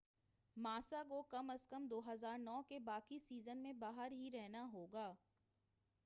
[0.57, 5.11] ماسا کو کم از کم 2009 کے باقی سیزن میں باہر ہی رہنا ہوگا